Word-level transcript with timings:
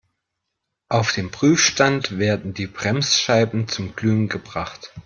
Auf 0.89 1.13
dem 1.13 1.29
Prüfstand 1.29 2.17
werden 2.17 2.55
die 2.55 2.65
Bremsscheiben 2.65 3.67
zum 3.67 3.95
Glühen 3.95 4.29
gebracht. 4.29 4.91